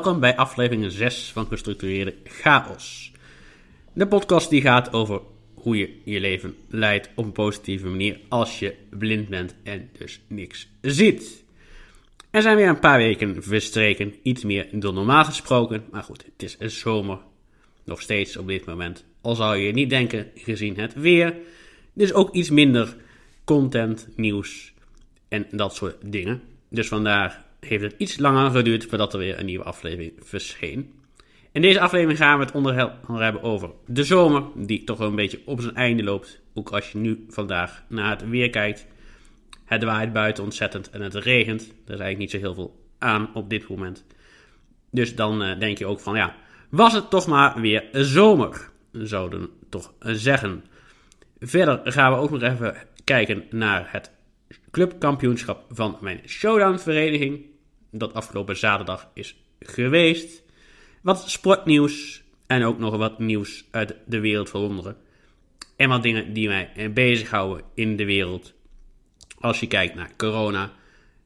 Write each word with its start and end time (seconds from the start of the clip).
Welkom 0.00 0.20
bij 0.20 0.36
aflevering 0.36 0.92
6 0.92 1.30
van 1.32 1.46
Gestructureerde 1.46 2.14
Chaos. 2.24 3.12
De 3.92 4.06
podcast 4.06 4.50
die 4.50 4.60
gaat 4.60 4.92
over 4.92 5.20
hoe 5.54 5.76
je 5.76 6.00
je 6.04 6.20
leven 6.20 6.56
leidt 6.68 7.10
op 7.14 7.24
een 7.24 7.32
positieve 7.32 7.86
manier 7.86 8.20
als 8.28 8.58
je 8.58 8.74
blind 8.90 9.28
bent 9.28 9.54
en 9.62 9.90
dus 9.98 10.20
niks 10.26 10.68
ziet. 10.80 11.44
Er 12.30 12.42
zijn 12.42 12.56
weer 12.56 12.68
een 12.68 12.78
paar 12.78 12.98
weken 12.98 13.42
verstreken, 13.42 14.14
iets 14.22 14.44
meer 14.44 14.68
dan 14.72 14.94
normaal 14.94 15.24
gesproken, 15.24 15.84
maar 15.90 16.02
goed, 16.02 16.24
het 16.38 16.56
is 16.58 16.78
zomer, 16.78 17.18
nog 17.84 18.00
steeds 18.00 18.36
op 18.36 18.46
dit 18.46 18.64
moment. 18.64 19.04
Al 19.20 19.34
zou 19.34 19.56
je 19.56 19.72
niet 19.72 19.90
denken, 19.90 20.30
gezien 20.34 20.78
het 20.78 20.94
weer, 20.94 21.34
dus 21.92 22.12
ook 22.12 22.34
iets 22.34 22.50
minder 22.50 22.96
content, 23.44 24.08
nieuws 24.16 24.72
en 25.28 25.46
dat 25.50 25.74
soort 25.74 25.96
dingen. 26.12 26.42
Dus 26.68 26.88
vandaar 26.88 27.48
heeft 27.60 27.82
het 27.82 27.94
iets 27.98 28.18
langer 28.18 28.50
geduurd 28.50 28.86
voordat 28.86 29.12
er 29.12 29.18
weer 29.18 29.38
een 29.38 29.46
nieuwe 29.46 29.64
aflevering 29.64 30.12
verscheen. 30.18 30.92
In 31.52 31.62
deze 31.62 31.80
aflevering 31.80 32.18
gaan 32.18 32.38
we 32.38 32.44
het 32.44 32.54
onder 32.54 32.74
hebben 33.22 33.42
over 33.42 33.70
de 33.86 34.04
zomer, 34.04 34.42
die 34.54 34.84
toch 34.84 34.98
een 34.98 35.14
beetje 35.14 35.40
op 35.44 35.60
zijn 35.60 35.74
einde 35.74 36.02
loopt. 36.02 36.40
Ook 36.54 36.70
als 36.70 36.92
je 36.92 36.98
nu 36.98 37.24
vandaag 37.28 37.84
naar 37.88 38.10
het 38.10 38.28
weer 38.28 38.50
kijkt. 38.50 38.86
Het 39.64 39.84
waait 39.84 40.12
buiten 40.12 40.44
ontzettend 40.44 40.90
en 40.90 41.00
het 41.00 41.14
regent. 41.14 41.60
Er 41.62 41.94
is 41.94 42.00
eigenlijk 42.00 42.18
niet 42.18 42.30
zo 42.30 42.38
heel 42.38 42.54
veel 42.54 42.84
aan 42.98 43.34
op 43.34 43.50
dit 43.50 43.68
moment. 43.68 44.04
Dus 44.90 45.14
dan 45.14 45.42
uh, 45.42 45.58
denk 45.58 45.78
je 45.78 45.86
ook 45.86 46.00
van 46.00 46.16
ja, 46.16 46.36
was 46.68 46.92
het 46.92 47.10
toch 47.10 47.26
maar 47.26 47.60
weer 47.60 47.88
zomer, 47.92 48.70
zouden 48.92 49.40
we 49.40 49.48
toch 49.68 49.92
zeggen. 50.00 50.64
Verder 51.40 51.92
gaan 51.92 52.12
we 52.12 52.18
ook 52.18 52.30
nog 52.30 52.42
even 52.42 52.76
kijken 53.04 53.44
naar 53.50 53.88
het 53.92 54.10
clubkampioenschap 54.70 55.64
van 55.70 55.98
mijn 56.00 56.20
showdown 56.26 56.78
vereniging. 56.78 57.46
Dat 57.90 58.14
afgelopen 58.14 58.56
zaterdag 58.56 59.10
is 59.14 59.36
geweest. 59.60 60.42
Wat 61.02 61.30
sportnieuws 61.30 62.22
en 62.46 62.64
ook 62.64 62.78
nog 62.78 62.96
wat 62.96 63.18
nieuws 63.18 63.64
uit 63.70 63.94
de 64.06 64.20
wereld 64.20 64.50
van 64.50 64.60
wonderen. 64.60 64.96
En 65.76 65.88
wat 65.88 66.02
dingen 66.02 66.32
die 66.32 66.48
mij 66.48 66.90
bezighouden 66.94 67.64
in 67.74 67.96
de 67.96 68.04
wereld. 68.04 68.54
Als 69.38 69.60
je 69.60 69.66
kijkt 69.66 69.94
naar 69.94 70.16
corona, 70.16 70.72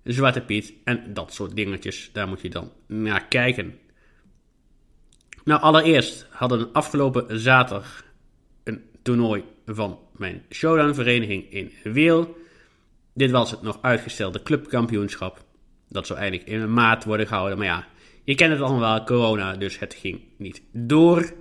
Zwarte 0.05 0.41
Piet 0.41 0.75
en 0.85 1.15
dat 1.15 1.35
soort 1.35 1.57
dingetjes, 1.57 2.11
daar 2.13 2.29
moet 2.29 2.41
je 2.41 2.49
dan 2.49 2.73
naar 2.87 3.27
kijken. 3.27 3.79
Nou, 5.45 5.61
allereerst 5.61 6.27
hadden 6.31 6.59
we 6.59 6.69
afgelopen 6.73 7.41
zaterdag 7.41 8.05
een 8.65 8.83
toernooi 9.03 9.45
van 9.67 9.99
mijn 10.17 10.43
showdown 10.51 10.95
vereniging 10.95 11.53
in 11.53 11.73
Weel. 11.83 12.37
Dit 13.15 13.31
was 13.31 13.51
het 13.51 13.63
nog 13.63 13.79
uitgestelde 13.81 14.43
clubkampioenschap. 14.43 15.45
Dat 15.89 16.07
zou 16.07 16.19
eigenlijk 16.19 16.49
in 16.49 16.73
maart 16.73 17.05
worden 17.05 17.27
gehouden, 17.27 17.59
maar 17.59 17.67
ja, 17.67 17.87
je 18.25 18.35
kent 18.35 18.53
het 18.53 18.61
allemaal 18.61 18.95
wel, 18.95 19.05
corona, 19.05 19.57
dus 19.57 19.79
het 19.79 19.95
ging 19.95 20.21
niet 20.37 20.63
door. 20.73 21.33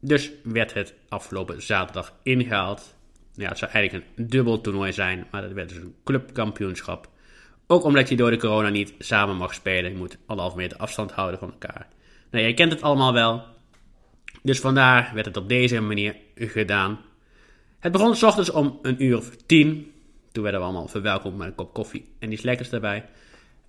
Dus 0.00 0.30
werd 0.42 0.74
het 0.74 0.94
afgelopen 1.08 1.62
zaterdag 1.62 2.14
ingehaald. 2.22 2.96
Ja, 3.34 3.48
het 3.48 3.58
zou 3.58 3.70
eigenlijk 3.70 4.06
een 4.14 4.26
dubbel 4.26 4.60
toernooi 4.60 4.92
zijn, 4.92 5.26
maar 5.30 5.42
dat 5.42 5.52
werd 5.52 5.68
dus 5.68 5.78
een 5.78 5.94
clubkampioenschap. 6.04 7.08
Ook 7.66 7.84
omdat 7.84 8.08
je 8.08 8.16
door 8.16 8.30
de 8.30 8.36
corona 8.36 8.68
niet 8.68 8.94
samen 8.98 9.36
mag 9.36 9.54
spelen. 9.54 9.90
Je 9.90 9.96
moet 9.96 10.18
anderhalf 10.26 10.56
meter 10.56 10.78
afstand 10.78 11.12
houden 11.12 11.38
van 11.38 11.50
elkaar. 11.50 11.88
Nou, 12.30 12.44
je 12.44 12.54
kent 12.54 12.72
het 12.72 12.82
allemaal 12.82 13.12
wel. 13.12 13.44
Dus 14.42 14.60
vandaar 14.60 15.10
werd 15.14 15.26
het 15.26 15.36
op 15.36 15.48
deze 15.48 15.80
manier 15.80 16.16
gedaan. 16.34 16.98
Het 17.78 17.92
begon 17.92 18.16
s 18.16 18.22
ochtends 18.22 18.50
om 18.50 18.78
een 18.82 19.02
uur 19.02 19.16
of 19.16 19.36
tien. 19.36 19.92
Toen 20.32 20.42
werden 20.42 20.60
we 20.60 20.66
allemaal 20.66 20.88
verwelkomd 20.88 21.36
met 21.36 21.46
een 21.46 21.54
kop 21.54 21.74
koffie 21.74 22.12
en 22.18 22.32
iets 22.32 22.42
lekkers 22.42 22.70
erbij. 22.70 23.04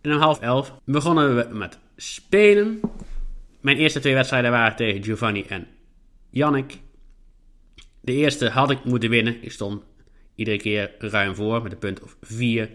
En 0.02 0.14
om 0.14 0.20
half 0.20 0.40
elf 0.40 0.74
begonnen 0.86 1.36
we 1.36 1.56
met 1.56 1.80
spelen. 1.96 2.80
Mijn 3.62 3.78
eerste 3.78 4.00
twee 4.00 4.14
wedstrijden 4.14 4.52
waren 4.52 4.75
tegen 4.75 5.03
Giovanni 5.03 5.44
en 5.44 5.68
Jannik. 6.30 6.80
De 8.02 8.14
eerste 8.14 8.50
had 8.50 8.72
ik 8.72 8.84
moeten 8.84 9.09
winnen. 9.09 9.44
Ik 9.44 9.52
stond 9.52 9.84
iedere 10.36 10.58
keer 10.58 10.96
ruim 11.00 11.36
voor 11.36 11.62
met 11.64 11.72
een 11.72 11.78
punt 11.78 12.02
of 12.02 12.18
4. 12.22 12.70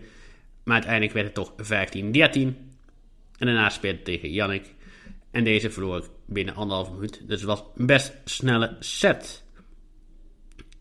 Maar 0.65 0.75
uiteindelijk 0.75 1.13
werd 1.13 1.27
het 1.27 1.35
toch 1.35 1.53
15-13. 1.53 2.75
En 3.39 3.47
daarna 3.47 3.69
speelde 3.69 3.99
ik 3.99 4.05
tegen 4.05 4.33
Jannik. 4.33 4.75
En 5.31 5.45
deze 5.45 5.71
verloor 5.71 5.97
ik 5.97 6.11
binnen 6.27 6.55
anderhalf 6.55 6.93
minuut. 6.93 7.23
Dus 7.27 7.41
het 7.41 7.49
was 7.49 7.65
een 7.77 7.87
best 7.87 8.15
snelle 8.25 8.77
set. 8.81 9.43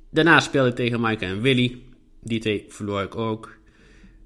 Daarna 0.09 0.39
speelde 0.39 0.69
ik 0.69 0.75
tegen 0.75 0.99
Maaike 0.99 1.25
en 1.25 1.41
Willy. 1.41 1.81
Die 2.23 2.39
twee 2.39 2.65
verloor 2.67 3.01
ik 3.01 3.15
ook. 3.15 3.57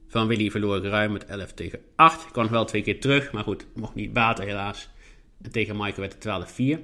Van 0.08 0.28
Willy 0.28 0.52
verloor 0.52 0.78
ik 0.78 0.84
ruim 0.84 1.12
met 1.12 1.26
11 1.26 1.54
tegen 1.54 1.80
8. 1.96 2.26
Ik 2.26 2.32
kwam 2.32 2.50
wel 2.50 2.66
twee 2.66 2.82
keer 2.82 3.00
terug, 3.00 3.32
maar 3.32 3.44
goed, 3.44 3.66
mocht 3.76 3.96
niet 3.96 4.14
baten 4.14 4.46
helaas. 4.46 4.90
En 5.42 5.52
tegen 5.52 5.76
Maaike 5.76 6.00
werd 6.00 6.24
het 6.24 6.52
12-4. 6.52 6.80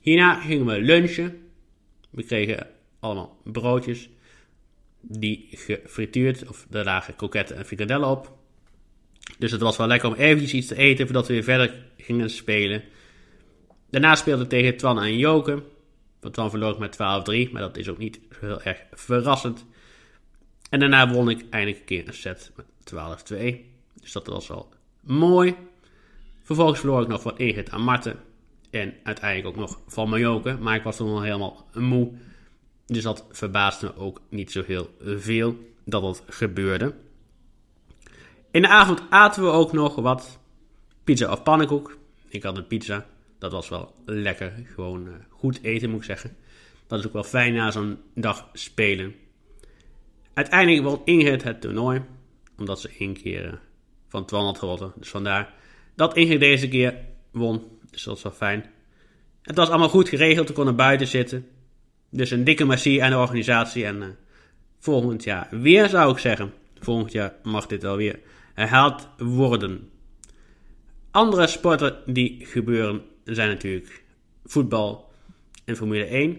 Hierna 0.00 0.34
gingen 0.34 0.66
we 0.66 0.80
lunchen. 0.80 1.50
We 2.10 2.22
kregen 2.22 2.66
allemaal 3.00 3.36
broodjes. 3.44 4.08
Die 5.00 5.48
gefrituurd, 5.50 6.48
of 6.48 6.66
daar 6.70 6.84
lagen 6.84 7.16
kroketten 7.16 7.56
en 7.56 7.64
frikadellen 7.64 8.08
op. 8.08 8.36
Dus 9.38 9.50
het 9.50 9.60
was 9.60 9.76
wel 9.76 9.86
lekker 9.86 10.08
om 10.08 10.14
eventjes 10.14 10.52
iets 10.52 10.66
te 10.66 10.76
eten 10.76 11.04
voordat 11.06 11.26
we 11.26 11.32
weer 11.32 11.42
verder 11.42 11.74
gingen 11.96 12.30
spelen. 12.30 12.82
Daarna 13.90 14.14
speelde 14.14 14.42
ik 14.42 14.48
tegen 14.48 14.76
Twan 14.76 15.02
en 15.02 15.16
Joken. 15.16 15.62
Van 16.20 16.30
Twan 16.30 16.50
verloor 16.50 16.72
ik 16.72 16.78
met 16.78 16.94
12-3, 17.48 17.52
maar 17.52 17.62
dat 17.62 17.76
is 17.76 17.88
ook 17.88 17.98
niet 17.98 18.20
heel 18.40 18.62
erg 18.62 18.82
verrassend. 18.92 19.66
En 20.68 20.80
daarna 20.80 21.12
won 21.12 21.30
ik 21.30 21.44
eindelijk 21.50 21.80
een 21.80 21.86
keer 21.86 22.08
een 22.08 22.14
set 22.14 22.52
met 22.56 22.66
12-2. 23.32 23.54
Dus 24.00 24.12
dat 24.12 24.26
was 24.26 24.48
wel 24.48 24.68
mooi. 25.00 25.54
Vervolgens 26.42 26.78
verloor 26.78 27.02
ik 27.02 27.08
nog 27.08 27.22
van 27.22 27.38
Ingrid 27.38 27.70
aan 27.70 27.82
Marten. 27.82 28.20
En 28.70 28.94
uiteindelijk 29.02 29.48
ook 29.48 29.68
nog 29.68 29.80
van 29.86 30.08
Majoke. 30.08 30.56
Maar 30.60 30.76
ik 30.76 30.82
was 30.82 30.96
toen 30.96 31.10
al 31.10 31.22
helemaal 31.22 31.66
moe. 31.74 32.12
Dus 32.86 33.02
dat 33.02 33.26
verbaasde 33.30 33.86
me 33.86 34.02
ook 34.02 34.20
niet 34.28 34.52
zo 34.52 34.62
heel 34.66 34.90
veel 35.00 35.56
dat 35.84 36.02
dat 36.02 36.22
gebeurde. 36.26 36.94
In 38.50 38.62
de 38.62 38.68
avond 38.68 39.02
aten 39.10 39.42
we 39.42 39.48
ook 39.48 39.72
nog 39.72 39.94
wat 39.94 40.38
pizza 41.04 41.32
of 41.32 41.42
pannenkoek. 41.42 41.98
Ik 42.28 42.42
had 42.42 42.56
een 42.56 42.66
pizza. 42.66 43.06
Dat 43.38 43.52
was 43.52 43.68
wel 43.68 43.94
lekker. 44.04 44.52
Gewoon 44.74 45.06
uh, 45.06 45.14
goed 45.28 45.62
eten 45.62 45.90
moet 45.90 45.98
ik 45.98 46.04
zeggen. 46.04 46.36
Dat 46.86 46.98
is 46.98 47.06
ook 47.06 47.12
wel 47.12 47.24
fijn 47.24 47.54
na 47.54 47.70
zo'n 47.70 47.98
dag 48.14 48.48
spelen. 48.52 49.14
Uiteindelijk 50.38 50.84
won 50.84 51.00
Ingrid 51.04 51.42
het 51.42 51.60
toernooi. 51.60 52.02
Omdat 52.58 52.80
ze 52.80 52.90
één 52.98 53.14
keer 53.14 53.44
uh, 53.44 53.52
van 54.08 54.24
Twan 54.24 54.44
had 54.44 54.58
gewonnen. 54.58 54.92
Dus 54.96 55.08
vandaar 55.08 55.54
dat 55.94 56.16
Ingrid 56.16 56.40
deze 56.40 56.68
keer 56.68 56.94
won. 57.30 57.62
Dus 57.90 58.02
dat 58.02 58.14
was 58.14 58.22
wel 58.22 58.32
fijn. 58.32 58.70
Het 59.42 59.56
was 59.56 59.68
allemaal 59.68 59.88
goed 59.88 60.08
geregeld. 60.08 60.48
We 60.48 60.54
konden 60.54 60.76
buiten 60.76 61.06
zitten. 61.06 61.46
Dus 62.10 62.30
een 62.30 62.44
dikke 62.44 62.64
merci 62.64 62.98
aan 62.98 63.10
de 63.10 63.16
organisatie. 63.16 63.84
En 63.84 63.96
uh, 63.96 64.06
volgend 64.78 65.24
jaar 65.24 65.48
weer 65.50 65.88
zou 65.88 66.12
ik 66.12 66.18
zeggen. 66.18 66.52
Volgend 66.78 67.12
jaar 67.12 67.34
mag 67.42 67.66
dit 67.66 67.82
wel 67.82 67.96
weer 67.96 68.20
herhaald 68.54 69.08
worden. 69.16 69.90
Andere 71.10 71.46
sporten 71.46 71.96
die 72.06 72.46
gebeuren 72.46 73.02
zijn 73.24 73.48
natuurlijk 73.48 74.04
voetbal 74.44 75.12
en 75.64 75.76
Formule 75.76 76.04
1. 76.04 76.38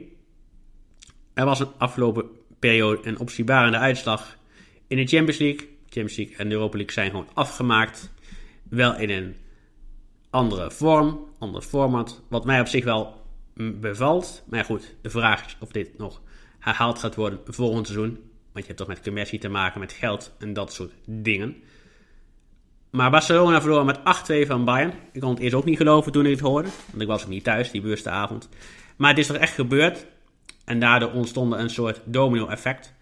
Er 1.33 1.45
was 1.45 1.59
een 1.59 1.71
afgelopen 1.77 2.37
periode 2.59 3.07
een 3.07 3.19
opzienbarende 3.19 3.77
uitslag 3.77 4.37
in 4.87 4.97
de 4.97 5.05
Champions 5.05 5.37
League. 5.37 5.67
Champions 5.89 6.17
League 6.17 6.35
en 6.37 6.49
de 6.49 6.55
Europa 6.55 6.77
League 6.77 6.93
zijn 6.93 7.09
gewoon 7.09 7.29
afgemaakt. 7.33 8.11
Wel 8.69 8.95
in 8.95 9.09
een 9.09 9.35
andere 10.29 10.71
vorm, 10.71 11.25
ander 11.39 11.61
format. 11.61 12.21
Wat 12.27 12.45
mij 12.45 12.59
op 12.59 12.67
zich 12.67 12.83
wel 12.83 13.21
bevalt. 13.53 14.43
Maar 14.49 14.65
goed, 14.65 14.95
de 15.01 15.09
vraag 15.09 15.45
is 15.45 15.57
of 15.59 15.71
dit 15.71 15.97
nog 15.97 16.21
herhaald 16.59 16.99
gaat 16.99 17.15
worden 17.15 17.39
volgend 17.45 17.87
seizoen. 17.87 18.09
Want 18.51 18.65
je 18.65 18.73
hebt 18.73 18.77
toch 18.77 18.87
met 18.87 19.01
commercie 19.01 19.39
te 19.39 19.49
maken, 19.49 19.79
met 19.79 19.93
geld 19.93 20.35
en 20.39 20.53
dat 20.53 20.73
soort 20.73 20.91
dingen. 21.05 21.55
Maar 22.89 23.11
Barcelona 23.11 23.61
verloor 23.61 23.85
met 23.85 23.99
8-2 23.99 24.47
van 24.47 24.65
Bayern. 24.65 24.93
Ik 25.11 25.21
kon 25.21 25.29
het 25.29 25.39
eerst 25.39 25.55
ook 25.55 25.65
niet 25.65 25.77
geloven 25.77 26.11
toen 26.11 26.25
ik 26.25 26.31
het 26.31 26.39
hoorde. 26.39 26.69
Want 26.89 27.01
ik 27.01 27.07
was 27.07 27.23
ook 27.23 27.29
niet 27.29 27.43
thuis 27.43 27.71
die 27.71 27.81
bewuste 27.81 28.09
avond. 28.09 28.49
Maar 28.97 29.09
het 29.09 29.19
is 29.19 29.27
toch 29.27 29.37
echt 29.37 29.53
gebeurd. 29.53 30.05
En 30.69 30.79
daardoor 30.79 31.11
ontstond 31.11 31.53
een 31.53 31.69
soort 31.69 32.01
domino-effect. 32.05 32.93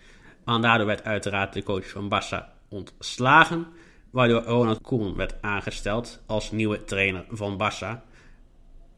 Want 0.44 0.64
daardoor 0.64 0.88
werd 0.88 1.04
uiteraard 1.04 1.54
de 1.54 1.64
coach 1.64 1.90
van 1.90 2.10
Barça 2.10 2.46
ontslagen. 2.70 3.68
Waardoor 4.10 4.42
Ronald 4.42 4.82
Koeman 4.82 5.16
werd 5.16 5.42
aangesteld 5.42 6.24
als 6.26 6.52
nieuwe 6.52 6.84
trainer 6.84 7.26
van 7.30 7.58
Barça. 7.64 8.02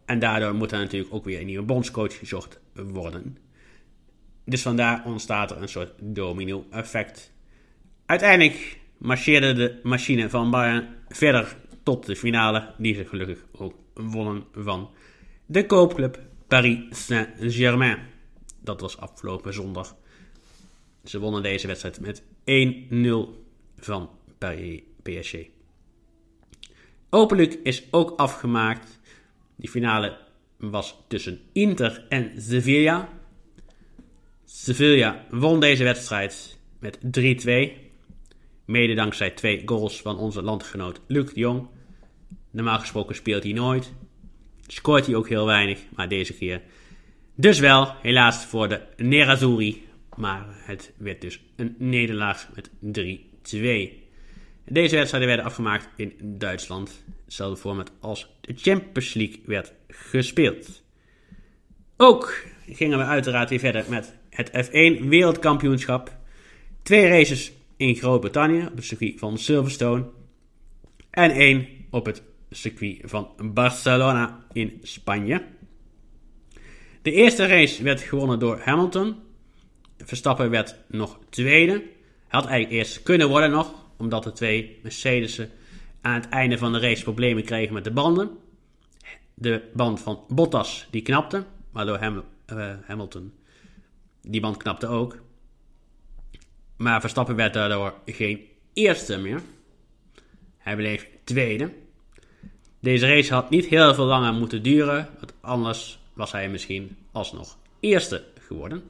En 0.05 0.19
daardoor 0.19 0.55
moet 0.55 0.71
er 0.71 0.79
natuurlijk 0.79 1.13
ook 1.13 1.25
weer 1.25 1.39
een 1.39 1.45
nieuwe 1.45 1.65
bondscoach 1.65 2.17
gezocht 2.17 2.59
worden. 2.73 3.37
Dus 4.45 4.61
vandaar 4.61 5.05
ontstaat 5.05 5.51
er 5.51 5.61
een 5.61 5.69
soort 5.69 5.93
domino-effect. 5.99 7.33
Uiteindelijk 8.05 8.79
marcheerde 8.97 9.53
de 9.53 9.79
machine 9.83 10.29
van 10.29 10.51
Bayern 10.51 10.87
verder 11.07 11.55
tot 11.83 12.05
de 12.05 12.15
finale, 12.15 12.73
die 12.77 12.95
ze 12.95 13.05
gelukkig 13.05 13.45
ook 13.51 13.73
wonnen 13.93 14.43
van 14.53 14.89
de 15.45 15.65
koopclub 15.65 16.19
Paris 16.47 16.79
Saint-Germain. 16.89 18.17
Dat 18.69 18.81
was 18.81 18.97
afgelopen 18.97 19.53
zondag. 19.53 19.95
Ze 21.03 21.19
wonnen 21.19 21.43
deze 21.43 21.67
wedstrijd 21.67 21.99
met 21.99 22.21
1-0 22.21 22.25
van 23.79 24.09
PSG. 25.03 25.35
Openlijk 27.09 27.53
is 27.63 27.83
ook 27.91 28.19
afgemaakt. 28.19 28.99
Die 29.55 29.69
finale 29.69 30.17
was 30.57 30.95
tussen 31.07 31.41
Inter 31.51 32.05
en 32.09 32.41
Sevilla. 32.41 33.09
Sevilla 34.45 35.25
won 35.29 35.59
deze 35.59 35.83
wedstrijd 35.83 36.57
met 36.79 36.97
3-2. 36.97 36.99
Mede 38.65 38.93
dankzij 38.93 39.29
twee 39.29 39.61
goals 39.65 40.01
van 40.01 40.17
onze 40.17 40.41
landgenoot 40.41 41.01
Luc 41.07 41.33
de 41.33 41.39
Jong. 41.39 41.67
Normaal 42.51 42.79
gesproken 42.79 43.15
speelt 43.15 43.43
hij 43.43 43.53
nooit. 43.53 43.93
Scoort 44.67 45.05
hij 45.05 45.15
ook 45.15 45.29
heel 45.29 45.45
weinig, 45.45 45.79
maar 45.95 46.09
deze 46.09 46.33
keer 46.33 46.61
dus 47.39 47.59
wel. 47.59 47.93
Helaas 48.01 48.45
voor 48.45 48.69
de 48.69 48.81
Nerazzurri. 48.97 49.87
Maar 50.15 50.45
het 50.49 50.93
werd 50.97 51.21
dus 51.21 51.41
een 51.55 51.75
nederlaag 51.77 52.49
met 52.55 52.69
3-2. 52.69 52.71
Deze 54.65 54.95
wedstrijden 54.95 55.27
werden 55.27 55.45
afgemaakt 55.45 55.87
in 55.95 56.13
Duitsland. 56.21 57.03
Hetzelfde 57.25 57.57
format 57.57 57.91
als 57.99 58.35
de 58.41 58.53
Champions 58.55 59.13
League 59.13 59.39
werd 59.45 59.73
gespeeld. 59.87 60.83
Ook 61.97 62.43
gingen 62.69 62.97
we 62.97 63.03
uiteraard 63.03 63.49
weer 63.49 63.59
verder 63.59 63.85
met 63.89 64.13
het 64.29 64.67
F1 64.67 65.07
Wereldkampioenschap. 65.07 66.17
Twee 66.81 67.07
races 67.07 67.51
in 67.77 67.95
Groot-Brittannië 67.95 68.65
op 68.65 68.75
het 68.75 68.85
circuit 68.85 69.19
van 69.19 69.37
Silverstone. 69.37 70.05
En 71.09 71.31
één 71.31 71.67
op 71.89 72.05
het 72.05 72.21
circuit 72.49 72.99
van 73.03 73.29
Barcelona 73.53 74.45
in 74.53 74.79
Spanje. 74.81 75.43
De 77.09 77.15
eerste 77.15 77.45
race 77.45 77.83
werd 77.83 78.01
gewonnen 78.01 78.39
door 78.39 78.59
Hamilton. 78.59 79.15
Verstappen 79.97 80.49
werd 80.49 80.75
nog 80.87 81.19
tweede. 81.29 81.83
Had 82.27 82.45
eigenlijk 82.45 82.79
eerst 82.79 83.03
kunnen 83.03 83.27
worden 83.27 83.51
nog, 83.51 83.73
omdat 83.97 84.23
de 84.23 84.31
twee 84.31 84.79
Mercedes'en 84.83 85.51
aan 86.01 86.13
het 86.13 86.29
einde 86.29 86.57
van 86.57 86.73
de 86.73 86.79
race 86.79 87.03
problemen 87.03 87.43
kregen 87.43 87.73
met 87.73 87.83
de 87.83 87.91
banden. 87.91 88.37
De 89.33 89.61
band 89.73 89.99
van 89.99 90.23
Bottas 90.27 90.87
die 90.91 91.01
knapte, 91.01 91.45
waardoor 91.71 91.99
uh, 91.99 92.73
Hamilton 92.85 93.33
die 94.21 94.41
band 94.41 94.57
knapte 94.57 94.87
ook. 94.87 95.17
Maar 96.77 97.01
Verstappen 97.01 97.35
werd 97.35 97.53
daardoor 97.53 97.93
geen 98.05 98.41
eerste 98.73 99.17
meer. 99.17 99.41
Hij 100.57 100.75
bleef 100.75 101.07
tweede. 101.23 101.73
Deze 102.79 103.07
race 103.07 103.33
had 103.33 103.49
niet 103.49 103.65
heel 103.65 103.93
veel 103.93 104.05
langer 104.05 104.33
moeten 104.33 104.63
duren, 104.63 105.09
want 105.19 105.33
anders 105.41 105.98
was 106.19 106.31
hij 106.31 106.49
misschien 106.49 106.97
alsnog 107.11 107.57
eerste 107.79 108.23
geworden. 108.39 108.83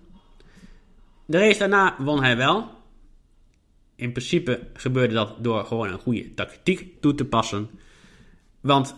De 1.25 1.37
race 1.37 1.59
daarna 1.59 1.95
won 1.99 2.23
hij 2.23 2.37
wel. 2.37 2.69
In 3.95 4.11
principe 4.11 4.67
gebeurde 4.73 5.13
dat 5.13 5.43
door 5.43 5.65
gewoon 5.65 5.89
een 5.89 5.99
goede 5.99 6.33
tactiek 6.33 7.01
toe 7.01 7.15
te 7.15 7.25
passen. 7.25 7.69
Want 8.61 8.95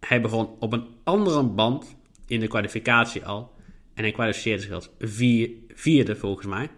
hij 0.00 0.20
begon 0.20 0.48
op 0.58 0.72
een 0.72 0.86
andere 1.04 1.42
band 1.42 1.96
in 2.26 2.40
de 2.40 2.46
kwalificatie 2.46 3.24
al. 3.24 3.54
En 3.94 4.02
hij 4.02 4.12
kwalificeerde 4.12 4.62
zich 4.62 4.72
als 4.72 4.88
vier, 4.98 5.50
vierde 5.68 6.16
volgens 6.16 6.46
mij. 6.46 6.70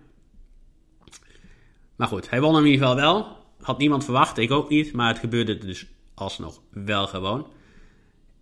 Maar 1.96 2.08
goed, 2.08 2.30
hij 2.30 2.40
won 2.40 2.58
in 2.58 2.64
ieder 2.64 2.78
geval 2.78 2.96
wel. 2.96 3.36
Had 3.60 3.78
niemand 3.78 4.04
verwacht, 4.04 4.38
ik 4.38 4.50
ook 4.50 4.68
niet. 4.68 4.92
Maar 4.92 5.08
het 5.08 5.18
gebeurde 5.18 5.58
dus 5.58 5.86
alsnog 6.14 6.60
wel 6.70 7.06
gewoon. 7.06 7.52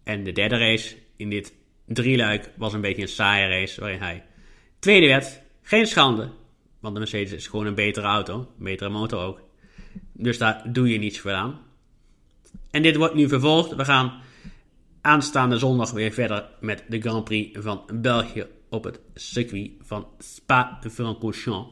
En 0.03 0.25
de 0.25 0.33
derde 0.33 0.59
race 0.59 0.97
in 1.17 1.31
dit 1.31 1.61
drieluik 1.95 2.51
was 2.57 2.73
een 2.73 2.81
beetje 2.81 3.03
een 3.03 3.09
saaie 3.09 3.49
race. 3.49 3.81
Waarin 3.81 4.01
hij 4.01 4.25
tweede 4.79 5.07
werd. 5.07 5.41
Geen 5.63 5.87
schande. 5.87 6.31
Want 6.81 6.95
de 6.95 7.01
Mercedes 7.01 7.33
is 7.33 7.47
gewoon 7.47 7.67
een 7.67 7.75
betere 7.75 8.07
auto. 8.07 8.53
Betere 8.59 8.91
motor 8.91 9.23
ook. 9.23 9.41
Dus 10.13 10.39
daar 10.39 10.73
doe 10.73 10.89
je 10.89 10.99
niets 10.99 11.21
voor 11.21 11.33
aan. 11.33 11.61
En 12.71 12.83
dit 12.83 12.97
wordt 12.97 13.15
nu 13.15 13.29
vervolgd. 13.29 13.75
We 13.75 13.85
gaan 13.85 14.21
aanstaande 15.01 15.59
zondag 15.59 15.91
weer 15.91 16.13
verder 16.13 16.49
met 16.61 16.85
de 16.89 17.01
Grand 17.01 17.25
Prix 17.25 17.59
van 17.61 17.85
België 17.95 18.47
op 18.69 18.85
het 18.85 19.01
circuit 19.15 19.71
van 19.81 20.07
Spa-Francorchamps. 20.19 21.71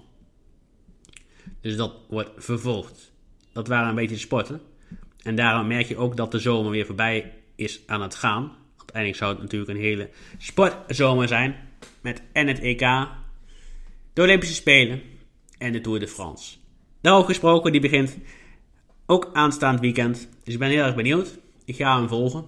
Dus 1.60 1.76
dat 1.76 1.94
wordt 2.08 2.30
vervolgd. 2.36 3.12
Dat 3.52 3.68
waren 3.68 3.88
een 3.88 3.94
beetje 3.94 4.16
sporten. 4.16 4.60
En 5.22 5.34
daarom 5.34 5.66
merk 5.66 5.86
je 5.86 5.96
ook 5.96 6.16
dat 6.16 6.32
de 6.32 6.38
zomer 6.38 6.70
weer 6.70 6.86
voorbij 6.86 7.32
is 7.54 7.80
aan 7.86 8.02
het 8.02 8.14
gaan. 8.14 8.52
Uiteindelijk 8.92 9.16
zou 9.16 9.32
het 9.32 9.42
natuurlijk 9.42 9.70
een 9.70 9.84
hele 9.84 10.10
sportzomer 10.38 11.28
zijn. 11.28 11.56
Met 12.00 12.22
en 12.32 12.46
het 12.46 12.60
EK, 12.60 12.80
de 14.12 14.22
Olympische 14.22 14.54
Spelen 14.54 15.02
en 15.58 15.72
de 15.72 15.80
Tour 15.80 16.00
de 16.00 16.08
France. 16.08 16.56
Daarover 17.00 17.28
gesproken, 17.28 17.72
die 17.72 17.80
begint 17.80 18.18
ook 19.06 19.30
aanstaand 19.32 19.80
weekend. 19.80 20.28
Dus 20.44 20.54
ik 20.54 20.60
ben 20.60 20.68
heel 20.68 20.84
erg 20.84 20.94
benieuwd. 20.94 21.38
Ik 21.64 21.76
ga 21.76 21.98
hem 21.98 22.08
volgen. 22.08 22.44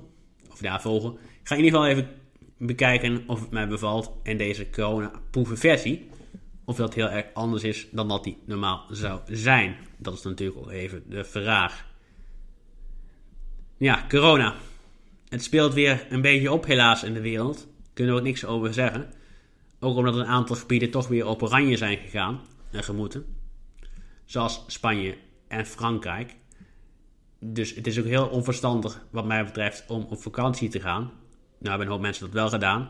Of 0.50 0.61
ja, 0.61 0.80
volgen. 0.80 1.12
Ik 1.12 1.49
ga 1.49 1.54
in 1.54 1.64
ieder 1.64 1.78
geval 1.78 1.94
even 1.94 2.08
bekijken 2.56 3.25
of 3.26 3.40
het 3.40 3.50
mij 3.50 3.68
bevalt 3.68 4.12
in 4.22 4.37
deze 4.37 4.70
corona-proevenversie. 4.70 6.08
Of 6.64 6.76
dat 6.76 6.94
heel 6.94 7.08
erg 7.08 7.26
anders 7.34 7.62
is 7.62 7.88
dan 7.90 8.08
dat 8.08 8.25
die 8.25 8.38
normaal 8.44 8.84
zou 8.90 9.20
zijn. 9.26 9.76
Dat 9.96 10.14
is 10.14 10.22
natuurlijk 10.22 10.58
ook 10.58 10.70
even 10.70 11.02
de 11.08 11.25
vraag. 11.25 11.87
Ja, 13.76 14.04
corona. 14.08 14.54
Het 15.32 15.42
speelt 15.42 15.74
weer 15.74 16.06
een 16.10 16.20
beetje 16.20 16.52
op 16.52 16.66
helaas 16.66 17.02
in 17.02 17.14
de 17.14 17.20
wereld. 17.20 17.68
Kunnen 17.92 18.14
we 18.14 18.20
ook 18.20 18.26
niks 18.26 18.44
over 18.44 18.74
zeggen. 18.74 19.10
Ook 19.80 19.96
omdat 19.96 20.14
een 20.14 20.24
aantal 20.24 20.56
gebieden 20.56 20.90
toch 20.90 21.08
weer 21.08 21.26
op 21.26 21.42
oranje 21.42 21.76
zijn 21.76 21.98
gegaan 21.98 22.40
en 22.70 22.84
gemoeten. 22.84 23.24
Zoals 24.24 24.64
Spanje 24.66 25.16
en 25.48 25.66
Frankrijk. 25.66 26.34
Dus 27.38 27.74
het 27.74 27.86
is 27.86 27.98
ook 27.98 28.04
heel 28.04 28.26
onverstandig, 28.26 29.06
wat 29.10 29.24
mij 29.24 29.44
betreft, 29.44 29.84
om 29.88 30.06
op 30.10 30.22
vakantie 30.22 30.68
te 30.68 30.80
gaan. 30.80 31.02
Nou 31.02 31.68
hebben 31.68 31.86
een 31.86 31.92
hoop 31.92 32.00
mensen 32.00 32.24
dat 32.24 32.34
wel 32.34 32.48
gedaan. 32.48 32.82
Ik 32.82 32.88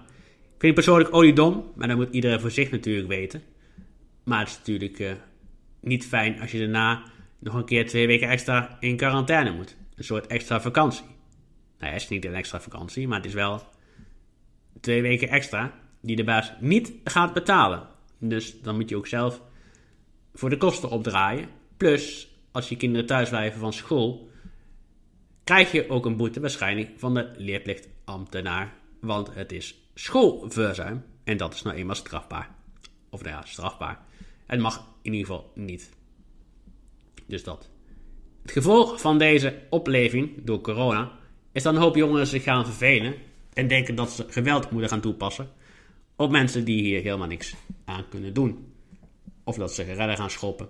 vind 0.59 0.63
het 0.63 0.75
persoonlijk 0.75 1.15
oliedom, 1.15 1.73
maar 1.75 1.89
dat 1.89 1.97
moet 1.97 2.15
iedereen 2.15 2.41
voor 2.41 2.51
zich 2.51 2.71
natuurlijk 2.71 3.09
weten. 3.09 3.43
Maar 4.25 4.39
het 4.39 4.49
is 4.49 4.57
natuurlijk 4.57 4.99
uh, 4.99 5.13
niet 5.81 6.07
fijn 6.07 6.41
als 6.41 6.51
je 6.51 6.59
daarna 6.59 7.03
nog 7.39 7.55
een 7.55 7.65
keer 7.65 7.87
twee 7.87 8.07
weken 8.07 8.29
extra 8.29 8.77
in 8.81 8.97
quarantaine 8.97 9.53
moet. 9.53 9.77
Een 9.95 10.05
soort 10.05 10.27
extra 10.27 10.61
vakantie. 10.61 11.12
Nou, 11.83 11.95
het 11.95 12.03
is 12.03 12.09
niet 12.09 12.25
een 12.25 12.35
extra 12.35 12.61
vakantie, 12.61 13.09
maar 13.09 13.17
het 13.17 13.27
is 13.27 13.35
wel 13.35 13.63
twee 14.81 15.03
weken 15.03 15.29
extra 15.29 15.75
die 16.01 16.17
de 16.17 16.25
baas 16.25 16.53
niet 16.61 16.93
gaat 17.05 17.33
betalen. 17.33 17.89
Dus 18.19 18.61
dan 18.61 18.77
moet 18.77 18.89
je 18.89 18.97
ook 18.97 19.07
zelf 19.07 19.41
voor 20.35 20.51
de 20.51 20.57
kosten 20.57 20.91
opdraaien. 20.91 21.49
Plus, 21.77 22.35
als 22.53 22.69
je 22.69 22.77
kinderen 22.77 23.07
thuis 23.07 23.29
blijven 23.29 23.61
van 23.61 23.73
school, 23.73 24.31
krijg 25.45 25.73
je 25.73 25.89
ook 25.89 26.07
een 26.07 26.17
boete 26.17 26.41
waarschijnlijk 26.41 26.91
van 26.97 27.15
de 27.15 27.33
leerplichtambtenaar. 27.37 28.75
Want 29.01 29.35
het 29.35 29.53
is 29.53 29.75
schoolverzuim 29.95 31.05
en 31.25 31.37
dat 31.37 31.55
is 31.55 31.63
nou 31.63 31.77
eenmaal 31.77 31.95
strafbaar. 31.95 32.55
Of 33.11 33.23
nou 33.23 33.35
ja, 33.35 33.43
strafbaar. 33.45 34.01
Het 34.47 34.61
mag 34.61 34.87
in 35.03 35.13
ieder 35.13 35.27
geval 35.27 35.51
niet. 35.55 35.91
Dus 37.27 37.45
dat. 37.45 37.71
Het 38.43 38.51
gevolg 38.51 39.01
van 39.01 39.19
deze 39.19 39.59
opleving 39.71 40.45
door 40.45 40.61
corona 40.61 41.21
is 41.53 41.63
dat 41.63 41.75
een 41.75 41.81
hoop 41.81 41.97
jongeren 41.97 42.27
zich 42.27 42.43
gaan 42.43 42.65
vervelen 42.65 43.15
en 43.53 43.69
denken 43.69 43.95
dat 43.95 44.11
ze 44.11 44.27
geweld 44.29 44.71
moeten 44.71 44.91
gaan 44.91 45.01
toepassen 45.01 45.51
op 46.17 46.31
mensen 46.31 46.65
die 46.65 46.83
hier 46.83 47.03
helemaal 47.03 47.27
niks 47.27 47.55
aan 47.85 48.09
kunnen 48.09 48.35
doen. 48.35 48.73
Of 49.45 49.57
dat 49.57 49.75
ze 49.75 49.83
redden 49.83 50.17
gaan 50.17 50.31
schoppen. 50.31 50.69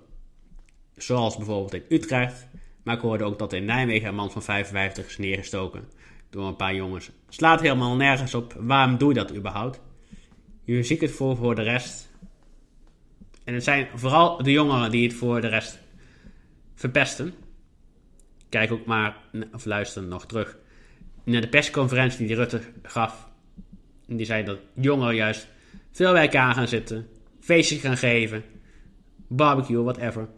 Zoals 0.97 1.37
bijvoorbeeld 1.37 1.75
in 1.75 1.85
Utrecht. 1.89 2.47
Maar 2.83 2.95
ik 2.95 3.01
hoorde 3.01 3.25
ook 3.25 3.39
dat 3.39 3.53
in 3.53 3.65
Nijmegen 3.65 4.09
een 4.09 4.15
man 4.15 4.31
van 4.31 4.43
55 4.43 5.07
is 5.07 5.19
neergestoken 5.19 5.89
door 6.31 6.47
een 6.47 6.57
paar 6.57 6.75
jongens. 6.75 7.11
Slaat 7.29 7.61
helemaal 7.61 7.97
nergens 7.97 8.35
op. 8.35 8.57
Waarom 8.59 8.99
doe 8.99 9.09
je 9.09 9.15
dat 9.15 9.35
überhaupt? 9.35 9.81
Je 10.65 10.83
ziet 10.83 11.01
het 11.01 11.11
voor 11.11 11.55
de 11.55 11.63
rest. 11.63 12.11
En 13.45 13.55
het 13.55 13.65
zijn 13.65 13.89
vooral 13.95 14.43
de 14.43 14.51
jongeren 14.51 14.91
die 14.91 15.09
het 15.09 15.17
voor 15.17 15.41
de 15.41 15.49
rest 15.49 15.79
verpesten. 16.75 17.35
Kijk 18.49 18.73
ook 18.73 18.85
maar, 18.85 19.17
of 19.53 19.65
luister 19.65 20.03
nog 20.03 20.27
terug 20.27 20.57
naar 21.25 21.41
de 21.41 21.49
persconferentie 21.49 22.27
die 22.27 22.37
Rutte 22.37 22.61
gaf. 22.83 23.29
Die 24.07 24.27
zei 24.27 24.45
dat 24.45 24.59
jongeren 24.75 25.15
juist 25.15 25.49
veel 25.91 26.13
bij 26.13 26.23
elkaar 26.23 26.55
gaan 26.55 26.69
zitten, 26.69 27.09
feestjes 27.41 27.81
gaan 27.81 27.97
geven, 27.97 28.45
barbecue, 29.29 29.83
whatever. 29.83 30.29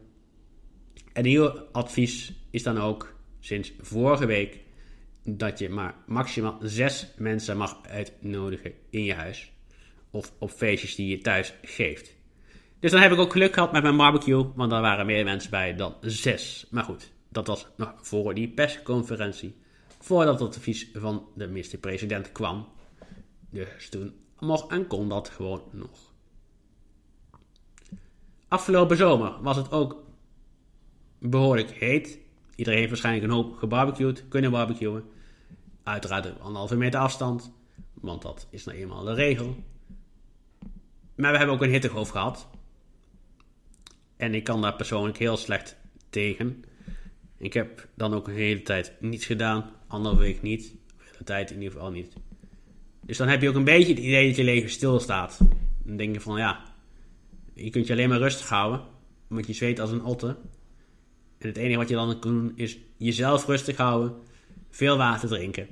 En 1.12 1.22
nieuw 1.22 1.48
advies 1.72 2.32
is 2.50 2.62
dan 2.62 2.78
ook 2.78 3.14
sinds 3.40 3.72
vorige 3.80 4.26
week 4.26 4.58
dat 5.24 5.58
je 5.58 5.68
maar 5.68 5.94
maximaal 6.06 6.58
zes 6.60 7.12
mensen 7.16 7.56
mag 7.56 7.80
uitnodigen 7.88 8.72
in 8.90 9.04
je 9.04 9.14
huis. 9.14 9.52
Of 10.10 10.32
op 10.38 10.50
feestjes 10.50 10.94
die 10.94 11.08
je 11.08 11.18
thuis 11.18 11.54
geeft. 11.62 12.16
Dus 12.80 12.90
dan 12.90 13.00
heb 13.00 13.12
ik 13.12 13.18
ook 13.18 13.32
geluk 13.32 13.54
gehad 13.54 13.72
met 13.72 13.82
mijn 13.82 13.96
barbecue, 13.96 14.46
want 14.54 14.72
er 14.72 14.80
waren 14.80 15.06
meer 15.06 15.24
mensen 15.24 15.50
bij 15.50 15.74
dan 15.74 15.94
zes. 16.00 16.66
Maar 16.70 16.84
goed, 16.84 17.12
dat 17.28 17.46
was 17.46 17.66
nog 17.76 17.94
voor 18.00 18.34
die 18.34 18.48
persconferentie. 18.48 19.54
Voordat 20.04 20.40
het 20.40 20.48
advies 20.48 20.90
van 20.94 21.28
de 21.34 21.46
minister-president 21.46 22.32
kwam. 22.32 22.68
Dus 23.50 23.88
toen 23.88 24.14
mocht 24.38 24.70
en 24.70 24.86
kon 24.86 25.08
dat 25.08 25.28
gewoon 25.28 25.62
nog. 25.70 26.12
Afgelopen 28.48 28.96
zomer 28.96 29.42
was 29.42 29.56
het 29.56 29.70
ook 29.70 30.04
behoorlijk 31.18 31.70
heet. 31.70 32.18
Iedereen 32.54 32.78
heeft 32.78 32.90
waarschijnlijk 32.90 33.24
een 33.24 33.36
hoop 33.36 33.56
gebarbecued, 33.56 34.24
kunnen 34.28 34.50
barbecuen. 34.50 35.04
Uiteraard 35.82 36.30
op 36.30 36.40
anderhalve 36.40 36.76
meter 36.76 37.00
afstand, 37.00 37.52
want 37.94 38.22
dat 38.22 38.46
is 38.50 38.64
nou 38.64 38.78
eenmaal 38.78 39.04
de 39.04 39.14
regel. 39.14 39.56
Maar 41.14 41.32
we 41.32 41.38
hebben 41.38 41.54
ook 41.54 41.62
een 41.62 41.70
hittegolf 41.70 42.08
gehad. 42.08 42.48
En 44.16 44.34
ik 44.34 44.44
kan 44.44 44.62
daar 44.62 44.76
persoonlijk 44.76 45.18
heel 45.18 45.36
slecht 45.36 45.76
tegen. 46.10 46.64
Ik 47.36 47.52
heb 47.52 47.88
dan 47.94 48.14
ook 48.14 48.28
een 48.28 48.34
hele 48.34 48.62
tijd 48.62 48.92
niets 49.00 49.26
gedaan, 49.26 49.70
andere 49.94 50.16
week 50.16 50.42
niet, 50.42 50.74
de 51.18 51.24
tijd 51.24 51.50
in 51.50 51.56
ieder 51.56 51.72
geval 51.72 51.90
niet. 51.90 52.12
Dus 53.06 53.16
dan 53.16 53.28
heb 53.28 53.42
je 53.42 53.48
ook 53.48 53.54
een 53.54 53.64
beetje 53.64 53.94
het 53.94 54.02
idee 54.02 54.26
dat 54.26 54.36
je 54.36 54.44
leven 54.44 54.70
stilstaat. 54.70 55.38
Dan 55.84 55.96
denk 55.96 56.14
je 56.14 56.20
van 56.20 56.38
ja, 56.38 56.62
je 57.54 57.70
kunt 57.70 57.86
je 57.86 57.92
alleen 57.92 58.08
maar 58.08 58.18
rustig 58.18 58.48
houden, 58.48 58.80
want 59.28 59.46
je 59.46 59.52
zweet 59.52 59.80
als 59.80 59.90
een 59.90 60.04
otter. 60.04 60.36
En 61.38 61.48
het 61.48 61.56
enige 61.56 61.78
wat 61.78 61.88
je 61.88 61.94
dan 61.94 62.18
kan 62.18 62.32
doen 62.32 62.52
is 62.54 62.78
jezelf 62.96 63.46
rustig 63.46 63.76
houden, 63.76 64.14
veel 64.70 64.96
water 64.96 65.28
drinken 65.28 65.68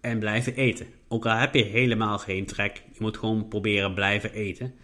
en 0.00 0.18
blijven 0.18 0.54
eten. 0.54 0.86
Ook 1.08 1.26
al 1.26 1.36
heb 1.36 1.54
je 1.54 1.64
helemaal 1.64 2.18
geen 2.18 2.46
trek, 2.46 2.82
je 2.92 2.98
moet 2.98 3.16
gewoon 3.16 3.48
proberen 3.48 3.94
blijven 3.94 4.32
eten. 4.32 4.74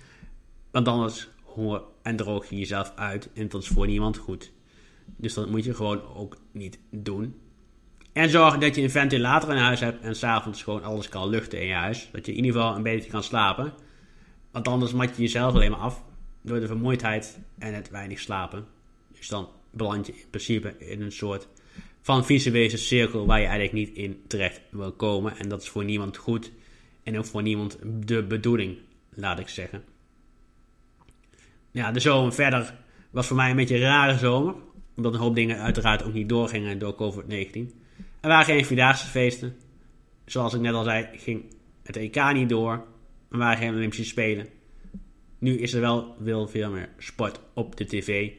Want 0.70 0.88
anders 0.88 1.28
honger 1.42 1.82
en 2.02 2.16
droog 2.16 2.48
je 2.48 2.56
jezelf 2.58 2.92
uit 2.96 3.30
en 3.34 3.48
dat 3.48 3.62
is 3.62 3.68
voor 3.68 3.86
niemand 3.86 4.16
goed. 4.16 4.52
Dus 5.16 5.34
dat 5.34 5.50
moet 5.50 5.64
je 5.64 5.74
gewoon 5.74 6.14
ook 6.14 6.36
niet 6.52 6.78
doen. 6.90 7.34
En 8.12 8.30
zorg 8.30 8.58
dat 8.58 8.74
je 8.74 8.82
een 8.82 8.90
ventilator 8.90 9.50
in 9.50 9.56
huis 9.56 9.80
hebt 9.80 10.02
en 10.02 10.16
s'avonds 10.16 10.62
gewoon 10.62 10.82
alles 10.82 11.08
kan 11.08 11.28
luchten 11.28 11.60
in 11.60 11.66
je 11.66 11.74
huis. 11.74 12.08
Dat 12.12 12.26
je 12.26 12.32
in 12.32 12.44
ieder 12.44 12.60
geval 12.60 12.76
een 12.76 12.82
beetje 12.82 13.10
kan 13.10 13.22
slapen. 13.22 13.72
Want 14.50 14.68
anders 14.68 14.92
mat 14.92 15.16
je 15.16 15.22
jezelf 15.22 15.54
alleen 15.54 15.70
maar 15.70 15.80
af 15.80 16.02
door 16.42 16.60
de 16.60 16.66
vermoeidheid 16.66 17.38
en 17.58 17.74
het 17.74 17.90
weinig 17.90 18.18
slapen. 18.18 18.66
Dus 19.18 19.28
dan 19.28 19.48
beland 19.70 20.06
je 20.06 20.12
in 20.12 20.30
principe 20.30 20.74
in 20.78 21.02
een 21.02 21.12
soort 21.12 21.48
van 22.00 22.24
visuele 22.24 22.76
cirkel 22.76 23.26
waar 23.26 23.40
je 23.40 23.46
eigenlijk 23.46 23.74
niet 23.74 23.96
in 23.96 24.22
terecht 24.26 24.60
wil 24.70 24.92
komen. 24.92 25.36
En 25.36 25.48
dat 25.48 25.62
is 25.62 25.68
voor 25.68 25.84
niemand 25.84 26.16
goed 26.16 26.52
en 27.02 27.18
ook 27.18 27.26
voor 27.26 27.42
niemand 27.42 27.78
de 28.06 28.22
bedoeling, 28.22 28.78
laat 29.14 29.38
ik 29.38 29.48
zeggen. 29.48 29.84
Ja, 31.70 31.92
de 31.92 32.00
zomer 32.00 32.32
verder 32.32 32.74
was 33.10 33.26
voor 33.26 33.36
mij 33.36 33.50
een 33.50 33.56
beetje 33.56 33.74
een 33.74 33.80
rare 33.80 34.18
zomer. 34.18 34.54
Omdat 34.96 35.14
een 35.14 35.20
hoop 35.20 35.34
dingen 35.34 35.58
uiteraard 35.58 36.02
ook 36.02 36.12
niet 36.12 36.28
doorgingen 36.28 36.78
door 36.78 36.94
COVID-19. 36.94 37.79
Er 38.20 38.28
waren 38.28 38.44
geen 38.44 38.64
Vierdaagse 38.64 39.06
feesten. 39.06 39.56
Zoals 40.24 40.54
ik 40.54 40.60
net 40.60 40.74
al 40.74 40.84
zei, 40.84 41.08
ging 41.12 41.44
het 41.82 41.96
EK 41.96 42.32
niet 42.32 42.48
door. 42.48 42.84
Er 43.30 43.38
waren 43.38 43.58
geen 43.58 43.74
Olympische 43.74 44.04
Spelen. 44.04 44.48
Nu 45.38 45.58
is 45.58 45.72
er 45.72 45.80
wel 45.80 46.16
veel, 46.22 46.48
veel 46.48 46.70
meer 46.70 46.88
sport 46.98 47.40
op 47.54 47.76
de 47.76 47.84
tv. 47.84 48.30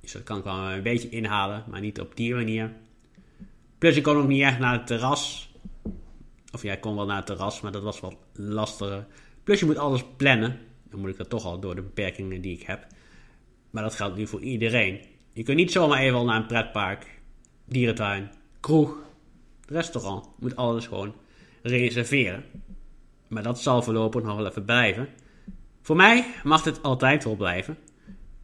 Dus 0.00 0.12
dat 0.12 0.22
kan 0.22 0.38
ik 0.38 0.44
wel 0.44 0.54
een 0.54 0.82
beetje 0.82 1.08
inhalen, 1.08 1.64
maar 1.70 1.80
niet 1.80 2.00
op 2.00 2.16
die 2.16 2.34
manier. 2.34 2.72
Plus 3.78 3.96
ik 3.96 4.02
kon 4.02 4.16
ook 4.16 4.28
niet 4.28 4.42
echt 4.42 4.58
naar 4.58 4.72
het 4.72 4.86
terras. 4.86 5.52
Of 6.52 6.62
ja, 6.62 6.76
kon 6.76 6.96
wel 6.96 7.06
naar 7.06 7.16
het 7.16 7.26
terras, 7.26 7.60
maar 7.60 7.72
dat 7.72 7.82
was 7.82 8.00
wat 8.00 8.16
lastiger. 8.32 9.06
Plus 9.42 9.60
je 9.60 9.66
moet 9.66 9.78
alles 9.78 10.04
plannen. 10.16 10.58
Dan 10.90 11.00
moet 11.00 11.10
ik 11.10 11.16
dat 11.16 11.28
toch 11.28 11.44
al 11.44 11.60
door 11.60 11.74
de 11.74 11.82
beperkingen 11.82 12.40
die 12.40 12.52
ik 12.52 12.62
heb. 12.62 12.86
Maar 13.70 13.82
dat 13.82 13.94
geldt 13.94 14.16
nu 14.16 14.26
voor 14.26 14.40
iedereen. 14.40 15.00
Je 15.32 15.42
kunt 15.42 15.56
niet 15.56 15.72
zomaar 15.72 16.00
even 16.00 16.26
naar 16.26 16.36
een 16.36 16.46
pretpark, 16.46 17.20
dierentuin, 17.64 18.30
kroeg, 18.60 18.96
restaurant. 19.68 20.28
Moet 20.38 20.56
alles 20.56 20.86
gewoon 20.86 21.14
reserveren. 21.62 22.44
Maar 23.28 23.42
dat 23.42 23.60
zal 23.60 23.82
voorlopig 23.82 24.22
nog 24.22 24.36
wel 24.36 24.46
even 24.46 24.64
blijven. 24.64 25.08
Voor 25.80 25.96
mij 25.96 26.26
mag 26.42 26.64
het 26.64 26.82
altijd 26.82 27.24
wel 27.24 27.36
blijven. 27.36 27.78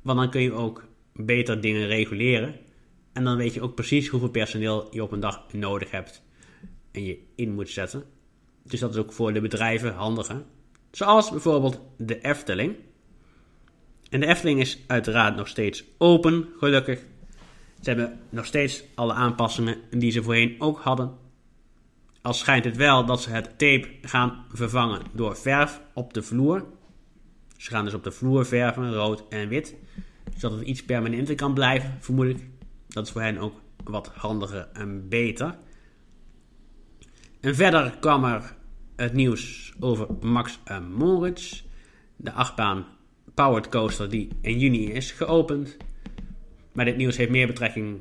Want 0.03 0.19
dan 0.19 0.31
kun 0.31 0.41
je 0.41 0.53
ook 0.53 0.85
beter 1.13 1.61
dingen 1.61 1.87
reguleren. 1.87 2.55
En 3.13 3.25
dan 3.25 3.37
weet 3.37 3.55
je 3.55 3.63
ook 3.63 3.75
precies 3.75 4.09
hoeveel 4.09 4.31
personeel 4.31 4.89
je 4.91 5.03
op 5.03 5.13
een 5.13 5.21
dag 5.21 5.53
nodig 5.53 5.91
hebt 5.91 6.23
en 6.91 7.05
je 7.05 7.19
in 7.35 7.55
moet 7.55 7.69
zetten. 7.69 8.05
Dus 8.63 8.81
dat 8.81 8.91
is 8.91 8.97
ook 8.97 9.13
voor 9.13 9.33
de 9.33 9.41
bedrijven 9.41 9.95
handiger. 9.95 10.43
Zoals 10.91 11.31
bijvoorbeeld 11.31 11.81
de 11.97 12.21
Efteling. 12.21 12.77
En 14.11 14.21
de 14.21 14.27
Efteling 14.27 14.61
is 14.61 14.79
uiteraard 14.87 15.37
nog 15.37 15.49
steeds 15.49 15.85
open, 15.99 16.49
gelukkig. 16.59 17.01
Ze 17.81 17.91
hebben 17.91 18.19
nog 18.31 18.47
steeds 18.47 18.85
alle 18.95 19.13
aanpassingen 19.13 19.77
die 19.91 20.11
ze 20.11 20.23
voorheen 20.23 20.55
ook 20.59 20.79
hadden. 20.79 21.13
Al 22.23 22.33
schijnt 22.33 22.65
het 22.65 22.77
wel 22.77 23.05
dat 23.05 23.23
ze 23.23 23.31
het 23.31 23.45
tape 23.59 23.89
gaan 24.03 24.45
vervangen 24.53 25.03
door 25.13 25.37
verf 25.37 25.81
op 25.95 26.15
de 26.15 26.23
vloer. 26.23 26.65
Ze 27.57 27.71
gaan 27.71 27.85
dus 27.85 27.95
op 27.95 28.05
de 28.05 28.11
vloer 28.11 28.47
verven, 28.47 28.95
rood 28.95 29.25
en 29.29 29.49
wit. 29.49 29.75
Zodat 30.37 30.59
het 30.59 30.67
iets 30.67 30.85
permanenter 30.85 31.35
kan 31.35 31.55
blijven, 31.55 31.97
vermoedelijk. 32.01 32.45
Dat 32.89 33.07
is 33.07 33.13
voor 33.13 33.23
hen 33.23 33.39
ook 33.39 33.61
wat 33.85 34.07
handiger 34.15 34.69
en 34.73 35.09
beter. 35.09 35.59
En 37.41 37.55
verder 37.55 37.97
kwam 38.01 38.25
er 38.25 38.55
het 38.97 39.13
nieuws 39.13 39.75
over 39.81 40.07
Max 40.21 40.59
en 40.65 40.93
Moritz. 40.93 41.63
De 42.17 42.33
achtbaan 42.33 42.87
Powered 43.35 43.69
Coaster 43.69 44.11
die 44.11 44.29
in 44.41 44.59
juni 44.59 44.93
is 44.93 45.11
geopend. 45.11 45.77
Maar 46.73 46.85
dit 46.85 46.97
nieuws 46.97 47.17
heeft 47.17 47.31
meer 47.31 47.47
betrekking 47.47 48.01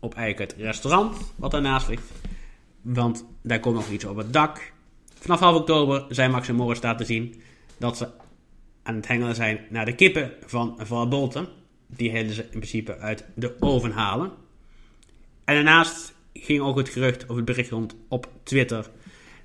op 0.00 0.14
eigenlijk 0.14 0.50
het 0.50 0.60
restaurant 0.60 1.32
wat 1.36 1.50
daarnaast 1.50 1.88
ligt. 1.88 2.12
Want 2.82 3.24
daar 3.42 3.60
komt 3.60 3.74
nog 3.74 3.90
iets 3.90 4.04
op 4.04 4.16
het 4.16 4.32
dak. 4.32 4.72
Vanaf 5.18 5.40
half 5.40 5.56
oktober 5.56 6.04
zijn 6.08 6.30
Max 6.30 6.48
en 6.48 6.54
Moritz 6.54 6.80
te 6.80 7.04
zien 7.04 7.42
dat 7.76 7.96
ze 7.96 8.08
aan 8.82 8.94
het 8.94 9.08
hengelen 9.08 9.34
zijn 9.34 9.60
naar 9.70 9.84
de 9.84 9.94
kippen 9.94 10.32
van 10.46 10.74
Van 10.78 11.08
Bolten. 11.08 11.48
Die 11.86 12.12
willen 12.12 12.32
ze 12.32 12.42
in 12.42 12.48
principe 12.48 12.98
uit 12.98 13.24
de 13.34 13.56
oven 13.60 13.90
halen. 13.90 14.30
En 15.44 15.54
daarnaast 15.54 16.14
ging 16.32 16.60
ook 16.60 16.76
het 16.76 16.88
gerucht 16.88 17.26
of 17.26 17.36
het 17.36 17.44
bericht 17.44 17.70
rond 17.70 17.96
op 18.08 18.28
Twitter 18.42 18.90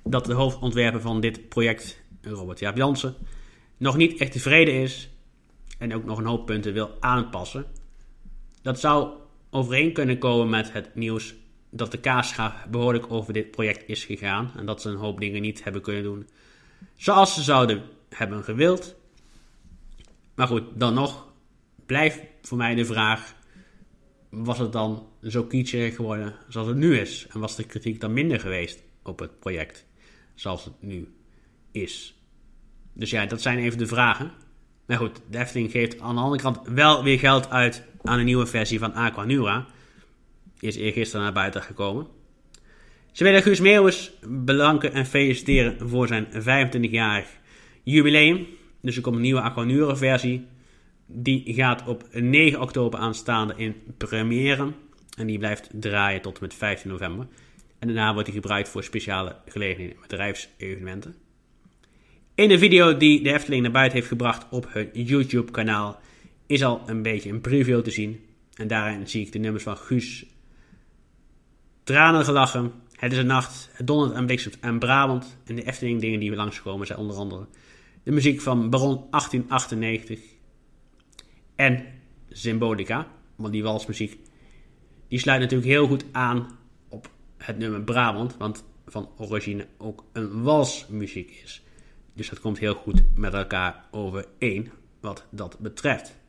dat 0.04 0.24
de 0.24 0.32
hoofdontwerper 0.32 1.00
van 1.00 1.20
dit 1.20 1.48
project, 1.48 2.02
Robert 2.22 2.58
Jaap 2.58 2.76
Jansen, 2.76 3.14
nog 3.76 3.96
niet 3.96 4.20
echt 4.20 4.32
tevreden 4.32 4.74
is 4.74 5.10
en 5.78 5.94
ook 5.94 6.04
nog 6.04 6.18
een 6.18 6.26
hoop 6.26 6.46
punten 6.46 6.72
wil 6.72 6.90
aanpassen. 7.00 7.66
Dat 8.62 8.80
zou 8.80 9.10
overeen 9.50 9.92
kunnen 9.92 10.18
komen 10.18 10.48
met 10.48 10.72
het 10.72 10.94
nieuws 10.94 11.34
dat 11.70 11.90
de 11.90 12.00
kaasgaaf 12.00 12.66
behoorlijk 12.66 13.12
over 13.12 13.32
dit 13.32 13.50
project 13.50 13.88
is 13.88 14.04
gegaan 14.04 14.52
en 14.56 14.66
dat 14.66 14.82
ze 14.82 14.88
een 14.88 14.96
hoop 14.96 15.20
dingen 15.20 15.42
niet 15.42 15.64
hebben 15.64 15.82
kunnen 15.82 16.02
doen 16.02 16.26
zoals 16.94 17.34
ze 17.34 17.42
zouden 17.42 17.82
hebben 18.08 18.44
gewild. 18.44 18.96
Maar 20.34 20.46
goed, 20.46 20.62
dan 20.74 20.94
nog 20.94 21.32
blijft 21.86 22.20
voor 22.42 22.58
mij 22.58 22.74
de 22.74 22.84
vraag: 22.84 23.34
was 24.28 24.58
het 24.58 24.72
dan 24.72 25.06
zo 25.22 25.44
kitscherig 25.44 25.94
geworden 25.94 26.34
zoals 26.48 26.68
het 26.68 26.76
nu 26.76 26.98
is? 26.98 27.26
En 27.26 27.40
was 27.40 27.56
de 27.56 27.64
kritiek 27.64 28.00
dan 28.00 28.12
minder 28.12 28.40
geweest 28.40 28.82
op 29.02 29.18
het 29.18 29.38
project 29.38 29.86
zoals 30.34 30.64
het 30.64 30.82
nu 30.82 31.14
is? 31.70 32.20
Dus 32.92 33.10
ja, 33.10 33.26
dat 33.26 33.42
zijn 33.42 33.58
even 33.58 33.78
de 33.78 33.86
vragen. 33.86 34.32
Maar 34.92 35.00
goed, 35.00 35.20
de 35.30 35.68
geeft 35.68 36.00
aan 36.00 36.14
de 36.14 36.20
andere 36.20 36.42
kant 36.42 36.58
wel 36.64 37.02
weer 37.02 37.18
geld 37.18 37.50
uit 37.50 37.84
aan 38.02 38.18
een 38.18 38.24
nieuwe 38.24 38.46
versie 38.46 38.78
van 38.78 38.94
Aquanura. 38.94 39.66
Die 40.58 40.68
is 40.68 40.76
eergisteren 40.76 41.24
naar 41.24 41.32
buiten 41.32 41.62
gekomen. 41.62 42.06
Ze 43.12 43.24
willen 43.24 43.42
Guus 43.42 43.60
Meeuwis 43.60 44.12
bedanken 44.26 44.92
en 44.92 45.06
feliciteren 45.06 45.88
voor 45.88 46.06
zijn 46.06 46.26
25-jarig 46.26 47.26
jubileum. 47.82 48.46
Dus 48.80 48.96
er 48.96 49.02
komt 49.02 49.16
een 49.16 49.22
nieuwe 49.22 49.40
Aquanura 49.40 49.96
versie. 49.96 50.46
Die 51.06 51.54
gaat 51.54 51.86
op 51.86 52.04
9 52.12 52.60
oktober 52.60 53.00
aanstaande 53.00 53.54
in 53.56 53.74
première. 53.98 54.72
En 55.16 55.26
die 55.26 55.38
blijft 55.38 55.68
draaien 55.72 56.22
tot 56.22 56.34
en 56.34 56.42
met 56.42 56.54
15 56.54 56.90
november. 56.90 57.26
En 57.78 57.86
daarna 57.86 58.12
wordt 58.12 58.26
die 58.26 58.40
gebruikt 58.40 58.68
voor 58.68 58.84
speciale 58.84 59.36
gelegenheden, 59.46 59.96
bedrijfsevenementen. 60.00 61.21
In 62.42 62.48
de 62.48 62.58
video 62.58 62.96
die 62.96 63.22
de 63.22 63.32
Efteling 63.32 63.62
naar 63.62 63.70
buiten 63.70 63.98
heeft 63.98 64.08
gebracht 64.08 64.46
op 64.50 64.72
hun 64.72 64.90
YouTube 64.92 65.50
kanaal 65.50 66.00
is 66.46 66.64
al 66.64 66.82
een 66.86 67.02
beetje 67.02 67.30
een 67.30 67.40
preview 67.40 67.80
te 67.80 67.90
zien. 67.90 68.20
En 68.54 68.68
daarin 68.68 69.08
zie 69.08 69.26
ik 69.26 69.32
de 69.32 69.38
nummers 69.38 69.62
van 69.62 69.76
Guus. 69.76 70.26
Tranen 71.84 72.24
gelachen. 72.24 72.72
Het 72.92 73.12
is 73.12 73.18
een 73.18 73.26
nacht. 73.26 73.70
Het 73.72 73.90
en 73.90 74.26
bliksemt 74.26 74.60
en 74.60 74.78
Brabant. 74.78 75.36
En 75.44 75.54
de 75.54 75.64
Efteling 75.64 76.00
dingen 76.00 76.20
die 76.20 76.30
we 76.30 76.36
langskomen 76.36 76.86
zijn 76.86 76.98
onder 76.98 77.16
andere 77.16 77.46
de 78.02 78.10
muziek 78.10 78.40
van 78.40 78.70
Baron 78.70 79.06
1898. 79.10 80.20
En 81.56 81.84
Symbolica. 82.30 83.06
Want 83.36 83.52
die 83.52 83.62
walsmuziek 83.62 84.18
die 85.08 85.18
sluit 85.18 85.40
natuurlijk 85.40 85.70
heel 85.70 85.86
goed 85.86 86.04
aan 86.12 86.58
op 86.88 87.10
het 87.36 87.58
nummer 87.58 87.82
Brabant. 87.82 88.36
Want 88.36 88.64
van 88.86 89.08
origine 89.16 89.66
ook 89.78 90.04
een 90.12 90.42
walsmuziek 90.42 91.40
is. 91.44 91.62
Dus 92.14 92.28
dat 92.28 92.40
komt 92.40 92.58
heel 92.58 92.74
goed 92.74 93.02
met 93.14 93.34
elkaar 93.34 93.84
overeen 93.90 94.70
wat 95.00 95.26
dat 95.30 95.58
betreft. 95.58 96.20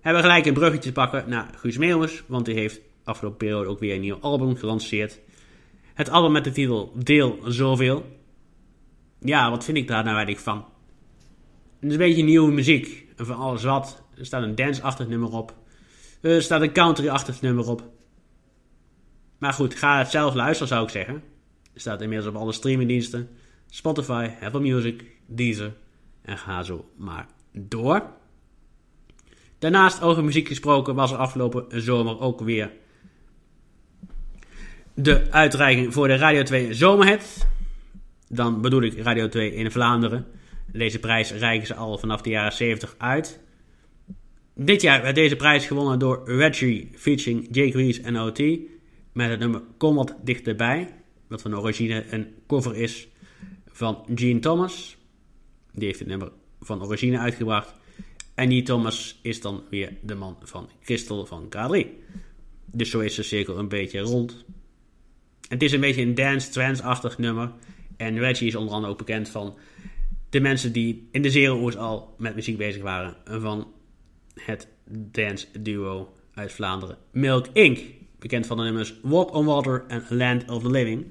Hebben 0.00 0.22
we 0.22 0.28
gelijk 0.28 0.46
een 0.46 0.54
bruggetje 0.54 0.92
pakken 0.92 1.28
naar 1.28 1.50
Guus 1.56 1.78
Meeuwers, 1.78 2.22
want 2.26 2.44
die 2.44 2.54
heeft 2.54 2.80
afgelopen 3.04 3.38
periode 3.38 3.68
ook 3.68 3.78
weer 3.78 3.94
een 3.94 4.00
nieuw 4.00 4.18
album 4.20 4.56
gelanceerd. 4.56 5.20
Het 5.94 6.10
album 6.10 6.32
met 6.32 6.44
de 6.44 6.52
titel 6.52 6.92
Deel 6.96 7.38
Zoveel. 7.44 8.18
Ja, 9.20 9.50
wat 9.50 9.64
vind 9.64 9.76
ik 9.76 9.88
daar 9.88 10.04
nou 10.04 10.16
eigenlijk 10.16 10.44
van? 10.44 10.64
Het 11.80 11.88
is 11.88 11.92
een 11.92 11.98
beetje 11.98 12.22
nieuwe 12.22 12.52
muziek. 12.52 13.06
En 13.16 13.26
van 13.26 13.36
alles 13.36 13.62
wat. 13.62 14.02
Er 14.16 14.26
staat 14.26 14.42
een 14.42 14.54
dance-achtig 14.54 15.08
nummer 15.08 15.32
op. 15.32 15.54
Er 16.20 16.42
staat 16.42 16.60
een 16.60 16.72
country-achtig 16.72 17.40
nummer 17.40 17.68
op. 17.68 17.88
Maar 19.38 19.52
goed, 19.52 19.74
ga 19.74 19.98
het 19.98 20.10
zelf 20.10 20.34
luisteren 20.34 20.68
zou 20.68 20.84
ik 20.84 20.90
zeggen. 20.90 21.22
Staat 21.74 22.00
inmiddels 22.00 22.34
op 22.34 22.40
alle 22.40 22.52
streamingdiensten. 22.52 23.28
Spotify, 23.70 24.30
Apple 24.40 24.60
Music, 24.60 25.04
Deezer 25.26 25.72
en 26.22 26.38
ga 26.38 26.62
zo 26.62 26.90
maar 26.96 27.26
door. 27.52 28.02
Daarnaast 29.58 30.02
over 30.02 30.24
muziek 30.24 30.48
gesproken 30.48 30.94
was 30.94 31.10
er 31.10 31.16
afgelopen 31.16 31.82
zomer 31.82 32.20
ook 32.20 32.40
weer 32.40 32.70
de 34.94 35.30
uitreiking 35.30 35.92
voor 35.92 36.08
de 36.08 36.16
Radio 36.16 36.42
2 36.42 36.74
Zomerhit. 36.74 37.46
Dan 38.28 38.60
bedoel 38.60 38.82
ik 38.82 38.98
Radio 38.98 39.28
2 39.28 39.54
in 39.54 39.70
Vlaanderen. 39.70 40.26
Deze 40.72 40.98
prijs 40.98 41.32
reiken 41.32 41.66
ze 41.66 41.74
al 41.74 41.98
vanaf 41.98 42.22
de 42.22 42.30
jaren 42.30 42.52
70 42.52 42.94
uit. 42.98 43.40
Dit 44.54 44.82
jaar 44.82 45.02
werd 45.02 45.14
deze 45.14 45.36
prijs 45.36 45.66
gewonnen 45.66 45.98
door 45.98 46.22
Reggie 46.24 46.90
featuring 46.94 47.48
Jake 47.50 47.76
Reese 47.76 48.02
en 48.02 48.20
OT. 48.20 48.38
Met 49.12 49.30
het 49.30 49.38
nummer 49.38 49.62
Kom 49.76 49.94
wat 49.94 50.14
dichterbij. 50.22 50.94
Wat 51.28 51.42
van 51.42 51.56
origine 51.56 52.04
een 52.10 52.34
cover 52.46 52.76
is 52.76 53.08
van 53.80 54.04
Gene 54.14 54.38
Thomas. 54.38 54.96
Die 55.72 55.86
heeft 55.86 55.98
het 55.98 56.08
nummer 56.08 56.32
van 56.60 56.82
origine 56.82 57.18
uitgebracht. 57.18 57.74
En 58.34 58.48
die 58.48 58.62
Thomas 58.62 59.18
is 59.22 59.40
dan 59.40 59.62
weer 59.70 59.92
de 60.02 60.14
man 60.14 60.36
van 60.42 60.68
Crystal 60.82 61.26
van 61.26 61.48
K3. 61.56 61.86
Dus 62.66 62.90
zo 62.90 62.98
is 62.98 63.14
de 63.14 63.22
cirkel 63.22 63.58
een 63.58 63.68
beetje 63.68 64.00
rond. 64.00 64.44
Het 65.48 65.62
is 65.62 65.72
een 65.72 65.80
beetje 65.80 66.02
een 66.02 66.14
dance 66.14 66.50
trance-achtig 66.50 67.18
nummer. 67.18 67.52
En 67.96 68.18
Reggie 68.18 68.46
is 68.46 68.54
onder 68.54 68.74
andere 68.74 68.92
ook 68.92 68.98
bekend 68.98 69.28
van 69.28 69.58
de 70.30 70.40
mensen 70.40 70.72
die 70.72 71.08
in 71.12 71.22
de 71.22 71.30
zero's 71.30 71.76
al 71.76 72.14
met 72.18 72.34
muziek 72.34 72.56
bezig 72.56 72.82
waren. 72.82 73.16
Van 73.24 73.72
het 74.34 74.68
dance 74.90 75.46
duo 75.60 76.14
uit 76.34 76.52
Vlaanderen, 76.52 76.98
Milk 77.12 77.46
Inc. 77.52 77.78
Bekend 78.18 78.46
van 78.46 78.56
de 78.56 78.62
nummers 78.62 78.94
Walk 79.02 79.34
on 79.34 79.44
Water 79.44 79.84
en 79.88 80.04
Land 80.08 80.50
of 80.50 80.62
the 80.62 80.70
Living. 80.70 81.06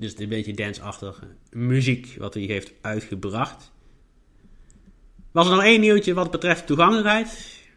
Dus 0.00 0.18
een 0.18 0.28
beetje 0.28 0.54
dance-achtige 0.54 1.26
muziek 1.50 2.16
wat 2.18 2.34
hij 2.34 2.42
heeft 2.42 2.72
uitgebracht. 2.80 3.72
Was 5.30 5.48
er 5.48 5.54
nog 5.54 5.64
één 5.64 5.80
nieuwtje 5.80 6.14
wat 6.14 6.30
betreft 6.30 6.66
toegankelijkheid? 6.66 7.26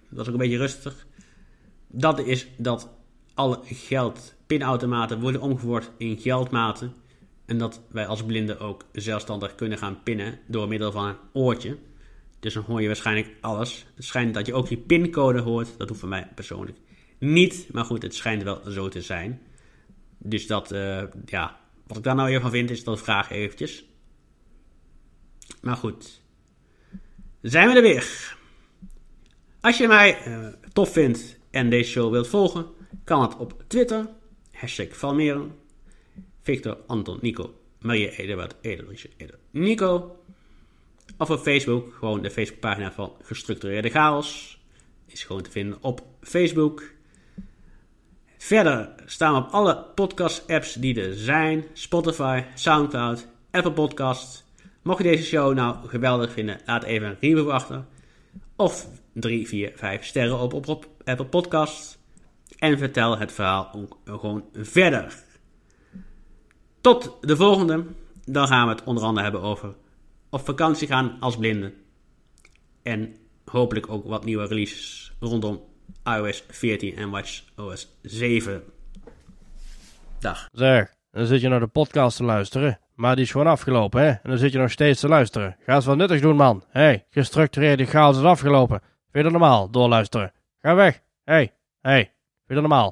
Dat 0.09 0.17
was 0.17 0.27
ook 0.27 0.33
een 0.33 0.39
beetje 0.39 0.57
rustig. 0.57 1.05
Dat 1.87 2.19
is 2.19 2.47
dat 2.57 2.89
alle 3.33 3.59
geld 3.63 4.35
pinautomaten 4.47 5.19
worden 5.19 5.41
omgevormd 5.41 5.91
in 5.97 6.19
geldmaten. 6.19 6.93
En 7.45 7.57
dat 7.57 7.81
wij 7.89 8.07
als 8.07 8.23
blinden 8.23 8.59
ook 8.59 8.85
zelfstandig 8.91 9.55
kunnen 9.55 9.77
gaan 9.77 10.03
pinnen 10.03 10.39
door 10.47 10.67
middel 10.67 10.91
van 10.91 11.07
een 11.07 11.17
oortje. 11.33 11.77
Dus 12.39 12.53
dan 12.53 12.63
hoor 12.63 12.81
je 12.81 12.87
waarschijnlijk 12.87 13.35
alles. 13.41 13.85
Het 13.95 14.05
schijnt 14.05 14.33
dat 14.33 14.45
je 14.45 14.53
ook 14.53 14.67
je 14.67 14.77
pincode 14.77 15.39
hoort. 15.39 15.77
Dat 15.77 15.87
hoeft 15.87 15.99
voor 15.99 16.09
mij 16.09 16.27
persoonlijk 16.35 16.77
niet. 17.17 17.67
Maar 17.71 17.85
goed, 17.85 18.01
het 18.01 18.15
schijnt 18.15 18.43
wel 18.43 18.61
zo 18.67 18.89
te 18.89 19.01
zijn. 19.01 19.41
Dus 20.17 20.47
dat, 20.47 20.71
uh, 20.71 21.03
ja, 21.25 21.61
wat 21.93 22.01
ik 22.01 22.07
daar 22.07 22.15
nou 22.15 22.29
weer 22.29 22.41
van 22.41 22.51
vind, 22.51 22.69
is 22.69 22.83
dat 22.83 23.01
vraag 23.01 23.29
eventjes. 23.29 23.85
Maar 25.61 25.75
goed, 25.75 26.21
zijn 27.41 27.67
we 27.67 27.75
er 27.75 27.81
weer. 27.81 28.37
Als 29.61 29.77
je 29.77 29.87
mij 29.87 30.27
uh, 30.27 30.47
tof 30.73 30.91
vindt 30.91 31.39
en 31.51 31.69
deze 31.69 31.91
show 31.91 32.11
wilt 32.11 32.27
volgen, 32.27 32.65
kan 33.03 33.21
het 33.21 33.37
op 33.37 33.63
Twitter. 33.67 34.09
Hashtag 34.51 34.97
Valmeren. 34.97 35.55
Victor, 36.41 36.77
Anton, 36.87 37.17
Nico, 37.21 37.59
Maria, 37.79 38.09
Eduard, 38.09 38.55
Ederliesje, 38.61 39.09
Eder, 39.17 39.39
Nico. 39.51 40.19
Of 41.17 41.29
op 41.29 41.39
Facebook, 41.39 41.93
gewoon 41.93 42.21
de 42.21 42.31
Facebookpagina 42.31 42.91
van 42.91 43.13
Gestructureerde 43.21 43.89
Chaos. 43.89 44.59
Is 45.05 45.23
gewoon 45.23 45.41
te 45.41 45.51
vinden 45.51 45.77
op 45.81 46.05
Facebook. 46.21 46.92
Verder 48.43 48.89
staan 49.05 49.33
we 49.33 49.39
op 49.39 49.51
alle 49.51 49.85
podcast-apps 49.95 50.73
die 50.73 51.01
er 51.01 51.13
zijn: 51.13 51.65
Spotify, 51.73 52.43
Soundcloud, 52.53 53.27
Apple 53.51 53.71
Podcasts. 53.71 54.43
Mocht 54.81 54.97
je 54.97 55.03
deze 55.03 55.23
show 55.23 55.53
nou 55.53 55.87
geweldig 55.87 56.31
vinden, 56.31 56.59
laat 56.65 56.83
even 56.83 57.07
een 57.07 57.17
review 57.19 57.49
achter. 57.49 57.85
Of 58.55 58.87
3, 59.13 59.47
4, 59.47 59.71
5 59.75 60.05
sterren 60.05 60.39
op, 60.39 60.53
op, 60.53 60.67
op 60.67 60.87
Apple 61.03 61.25
Podcasts. 61.25 61.97
En 62.57 62.77
vertel 62.77 63.17
het 63.17 63.31
verhaal 63.31 63.89
gewoon 64.05 64.45
verder. 64.53 65.23
Tot 66.81 67.17
de 67.21 67.35
volgende. 67.35 67.85
Dan 68.25 68.47
gaan 68.47 68.67
we 68.67 68.73
het 68.73 68.83
onder 68.83 69.03
andere 69.03 69.23
hebben 69.23 69.41
over 69.41 69.75
op 70.29 70.45
vakantie 70.45 70.87
gaan 70.87 71.17
als 71.19 71.37
blinden. 71.37 71.73
En 72.81 73.15
hopelijk 73.45 73.89
ook 73.89 74.05
wat 74.05 74.25
nieuwe 74.25 74.47
releases 74.47 75.13
rondom 75.19 75.61
iOS 76.03 76.43
14 76.49 76.95
en 76.95 77.09
WatchOS 77.09 77.97
7. 78.01 78.63
Dag. 80.19 80.47
Zeg, 80.51 80.93
dan 81.11 81.25
zit 81.25 81.41
je 81.41 81.47
naar 81.47 81.59
de 81.59 81.67
podcast 81.67 82.17
te 82.17 82.23
luisteren. 82.23 82.79
Maar 82.95 83.15
die 83.15 83.23
is 83.23 83.31
gewoon 83.31 83.47
afgelopen, 83.47 84.01
hè? 84.01 84.07
En 84.07 84.19
dan 84.23 84.37
zit 84.37 84.51
je 84.51 84.57
nog 84.57 84.71
steeds 84.71 84.99
te 84.99 85.07
luisteren. 85.07 85.55
Ga 85.59 85.75
eens 85.75 85.85
wat 85.85 85.97
nuttigs 85.97 86.21
doen, 86.21 86.35
man. 86.35 86.63
Hé, 86.69 86.81
hey, 86.81 87.05
gestructureerde 87.09 87.85
chaos 87.85 88.17
is 88.17 88.23
afgelopen. 88.23 88.79
Vind 88.79 89.25
je 89.25 89.31
dat 89.31 89.31
normaal, 89.31 89.69
doorluisteren? 89.69 90.31
Ga 90.59 90.75
weg. 90.75 91.01
Hé, 91.23 91.33
hey, 91.33 91.53
hé, 91.81 91.91
hey, 91.91 92.03
vind 92.03 92.13
je 92.47 92.53
dat 92.53 92.61
normaal? 92.61 92.91